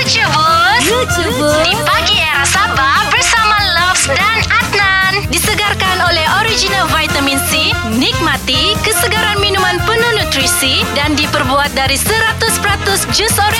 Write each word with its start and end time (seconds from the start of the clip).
Lucu 0.00 0.24
Bus 0.32 0.84
Lucu 0.88 1.24
Bus 1.36 1.60
Di 1.60 1.76
pagi 1.84 2.16
era 2.16 2.40
Sabah 2.48 3.12
bersama 3.12 3.52
Loves 3.76 4.08
dan 4.08 4.40
Adnan. 4.48 5.28
Disegarkan 5.28 6.00
oleh 6.08 6.24
original 6.40 6.88
vitamin 6.88 7.36
C 7.52 7.76
Nikmati 8.00 8.80
kesegaran 8.80 9.36
minuman 9.44 9.76
penuh 9.84 10.24
nutrisi 10.24 10.88
Dan 10.96 11.20
diperbuat 11.20 11.76
dari 11.76 12.00
100% 12.00 12.16
jus 13.12 13.36
oren 13.36 13.59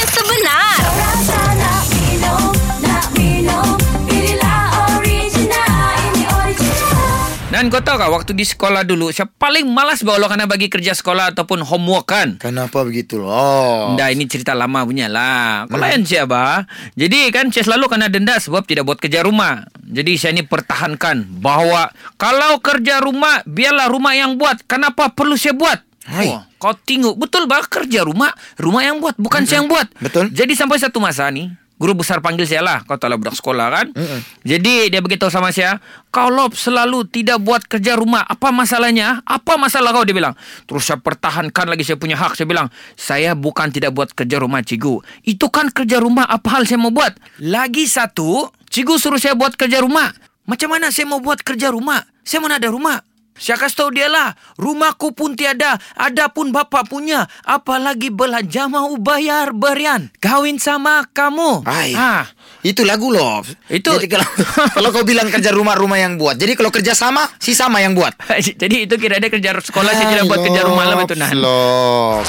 Dan 7.51 7.67
kau 7.67 7.83
tahu 7.83 7.99
tak 7.99 8.15
waktu 8.15 8.31
di 8.39 8.47
sekolah 8.47 8.87
dulu 8.87 9.11
saya 9.11 9.27
paling 9.27 9.67
malas 9.75 10.07
bawa 10.07 10.23
karena 10.31 10.47
bagi 10.47 10.71
kerja 10.71 10.95
sekolah 10.95 11.35
ataupun 11.35 11.67
homework 11.67 12.07
kan. 12.07 12.39
Kenapa 12.39 12.87
begitu 12.87 13.19
loh? 13.19 13.99
Dah 13.99 14.07
ini 14.07 14.31
cerita 14.31 14.55
lama 14.55 14.87
punya 14.87 15.11
lah. 15.11 15.67
Kau 15.67 15.75
layan 15.75 16.07
siapa? 16.07 16.71
Jadi 16.95 17.27
kan 17.35 17.51
saya 17.51 17.67
selalu 17.67 17.91
kena 17.91 18.07
denda 18.07 18.39
sebab 18.39 18.63
tidak 18.71 18.87
buat 18.87 19.03
kerja 19.03 19.27
rumah. 19.27 19.67
Jadi 19.83 20.15
saya 20.15 20.39
ini 20.39 20.47
pertahankan 20.47 21.43
bahawa 21.43 21.91
kalau 22.15 22.63
kerja 22.63 23.03
rumah 23.03 23.43
biarlah 23.43 23.91
rumah 23.91 24.15
yang 24.15 24.39
buat. 24.39 24.63
Kenapa 24.71 25.11
perlu 25.11 25.35
saya 25.35 25.51
buat? 25.51 25.83
Hai. 26.07 26.31
Oh, 26.31 26.47
kau 26.63 26.79
tengok 26.79 27.19
betul 27.19 27.51
bah 27.51 27.67
kerja 27.67 28.07
rumah 28.07 28.31
rumah 28.63 28.87
yang 28.87 29.03
buat 29.03 29.19
bukan 29.19 29.43
saya 29.43 29.67
yang 29.67 29.67
buat. 29.67 29.91
Betul. 29.99 30.31
Jadi 30.31 30.55
sampai 30.55 30.79
satu 30.79 31.03
masa 31.03 31.27
ni 31.35 31.51
Guru 31.81 31.97
besar 31.97 32.21
panggil 32.21 32.45
saya 32.45 32.61
lah 32.61 32.85
Kau 32.85 33.01
tahu 33.01 33.09
lah 33.09 33.17
budak 33.17 33.33
sekolah 33.33 33.67
kan 33.73 33.87
Mm-mm. 33.97 34.21
Jadi 34.45 34.93
dia 34.93 35.01
beritahu 35.01 35.33
sama 35.33 35.49
saya 35.49 35.81
Kau 36.13 36.29
selalu 36.53 37.09
tidak 37.09 37.41
buat 37.41 37.65
kerja 37.65 37.97
rumah 37.97 38.21
Apa 38.29 38.53
masalahnya? 38.53 39.25
Apa 39.25 39.57
masalah 39.57 39.97
kau? 39.97 40.05
Dia 40.05 40.13
bilang 40.13 40.37
Terus 40.69 40.85
saya 40.85 41.01
pertahankan 41.01 41.73
lagi 41.73 41.81
saya 41.81 41.97
punya 41.97 42.21
hak 42.21 42.37
Saya 42.37 42.45
bilang 42.45 42.69
Saya 43.01 43.33
bukan 43.33 43.73
tidak 43.73 43.97
buat 43.97 44.13
kerja 44.13 44.37
rumah 44.37 44.61
cikgu 44.61 45.25
Itu 45.25 45.49
kan 45.49 45.73
kerja 45.73 46.05
rumah 46.05 46.29
Apa 46.29 46.61
hal 46.61 46.69
saya 46.69 46.77
mau 46.77 46.93
buat? 46.93 47.17
Lagi 47.41 47.89
satu 47.89 48.53
Cikgu 48.69 48.95
suruh 49.01 49.17
saya 49.17 49.33
buat 49.33 49.57
kerja 49.57 49.81
rumah 49.81 50.13
Macam 50.45 50.77
mana 50.77 50.93
saya 50.93 51.09
mau 51.09 51.25
buat 51.25 51.41
kerja 51.41 51.73
rumah? 51.73 52.05
Saya 52.21 52.45
mana 52.45 52.61
ada 52.61 52.69
rumah 52.69 53.01
saya 53.41 53.57
kasih 53.57 53.77
tahu 53.79 53.91
dia 53.91 54.07
lah, 54.07 54.29
rumahku 54.55 55.11
pun 55.11 55.33
tiada, 55.33 55.81
ada 55.97 56.29
pun 56.29 56.53
bapak 56.53 56.85
punya. 56.87 57.25
Apalagi 57.41 58.13
belanja 58.13 58.69
mau 58.69 58.93
bayar 58.95 59.51
berian. 59.51 60.13
Kawin 60.19 60.61
sama 60.61 61.09
kamu. 61.09 61.65
Hai. 61.65 61.97
Ah, 61.97 62.29
Itu 62.61 62.85
lagu 62.85 63.09
loh. 63.09 63.41
Itu- 63.67 63.97
Jadi 63.97 64.07
kalau 64.07 64.29
kalau 64.77 64.89
kau 64.93 65.03
bilang 65.03 65.27
kerja 65.27 65.49
rumah 65.51 65.73
rumah 65.73 65.97
yang 65.97 66.15
buat. 66.15 66.37
Jadi 66.37 66.53
kalau 66.53 66.69
kerja 66.69 66.93
sama 66.93 67.25
si 67.41 67.57
sama 67.57 67.81
yang 67.81 67.97
buat. 67.97 68.13
Jadi 68.61 68.85
itu 68.85 68.95
kira 68.95 69.17
ada 69.17 69.27
kerja 69.27 69.57
sekolah 69.57 69.91
saya 69.91 70.13
tidak 70.13 70.29
buat 70.29 70.45
kerja 70.45 70.63
rumah 70.63 70.85
lah 70.85 70.97
betul 71.01 71.17
nah. 71.17 71.33
Loh. 71.33 72.21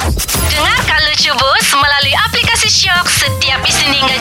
Dengarkan 0.48 1.00
Lucu 1.04 1.28
Bus 1.30 1.66
melalui 1.74 2.14
aplikasi 2.18 2.68
Shock 2.68 3.04
Setiap 3.06 3.60
Isnin 3.62 3.92
hingga 3.94 4.11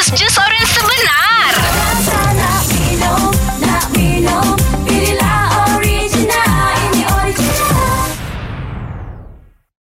kesegaran 0.00 0.69